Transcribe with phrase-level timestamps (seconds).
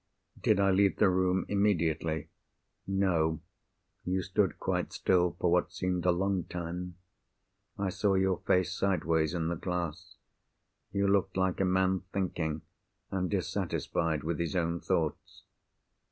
[0.41, 2.29] "Did I leave the room immediately?"
[2.87, 3.39] "No.
[4.03, 6.95] You stood quite still, for what seemed a long time.
[7.77, 10.15] I saw your face sideways in the glass.
[10.91, 12.63] You looked like a man thinking,
[13.11, 15.43] and dissatisfied with his own thoughts."